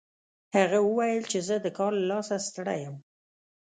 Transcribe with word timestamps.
هغه 0.55 0.79
وویل 0.87 1.23
چې 1.31 1.39
زه 1.47 1.55
د 1.65 1.67
کار 1.77 1.91
له 1.99 2.05
لاسه 2.11 2.35
ستړی 2.47 2.77
یم 2.85 2.95